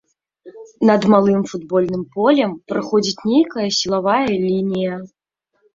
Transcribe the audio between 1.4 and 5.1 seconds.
футбольным полем праходзіць нейкая сілавая лінія.